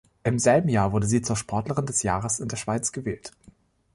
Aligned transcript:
Im 0.23 0.39
selben 0.39 0.69
Jahr 0.69 0.93
wurde 0.93 1.05
sie 1.05 1.21
zur 1.21 1.35
Sportlerin 1.37 1.85
des 1.85 2.01
Jahres 2.01 2.39
in 2.39 2.47
der 2.47 2.57
Schweiz 2.57 2.91
gewählt. 2.91 3.33